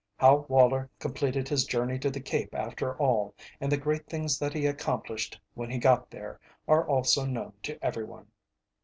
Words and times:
How 0.17 0.47
Woller 0.49 0.89
completed 0.97 1.47
his 1.47 1.63
journey 1.63 1.99
to 1.99 2.09
the 2.09 2.19
Cape 2.19 2.55
after 2.55 2.97
all, 2.97 3.35
and 3.59 3.71
the 3.71 3.77
great 3.77 4.07
things 4.07 4.39
that 4.39 4.51
he 4.51 4.65
accomplished 4.65 5.39
when 5.53 5.69
he 5.69 5.77
got 5.77 6.09
there, 6.09 6.39
are 6.67 6.87
also 6.87 7.23
known 7.23 7.53
to 7.61 7.77
every 7.85 8.05
one. 8.05 8.25